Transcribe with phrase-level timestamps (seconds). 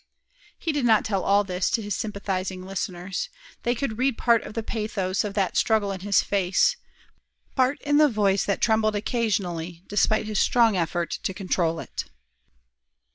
[0.57, 3.29] He did not tell all this to his sympathizing listeners.
[3.61, 6.75] They could read part of the pathos of that struggle in his face,
[7.55, 12.05] part in the voice that trembled occasionally, despite his strong effort to control it.